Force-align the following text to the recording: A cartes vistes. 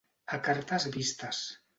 A 0.37 0.39
cartes 0.47 0.87
vistes. 0.95 1.43